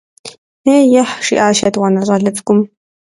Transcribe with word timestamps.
-Ей–ехь,- 0.75 1.15
жиӏащ 1.25 1.57
етӏуанэ 1.67 2.01
щӏалэ 2.07 2.31
цӏыкӏум. 2.35 2.59